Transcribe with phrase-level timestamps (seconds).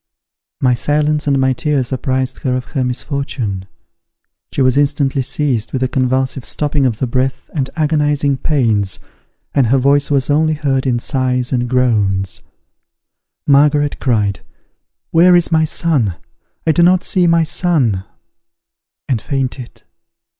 [0.59, 3.67] My silence and my tears apprised her of her misfortune.
[4.51, 8.99] She was instantly seized with a convulsive stopping of the breath and agonizing pains,
[9.53, 12.41] and her voice was only heard in sighs and groans.
[13.45, 14.39] Margaret cried,
[15.11, 16.15] "Where is my son?
[16.65, 18.03] I do not see my son!"
[19.07, 19.83] and fainted.